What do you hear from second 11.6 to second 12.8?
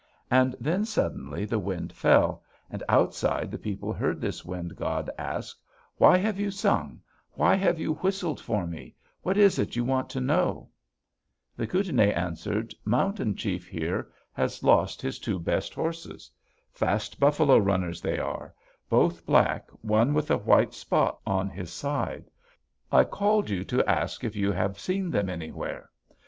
Kootenai answered: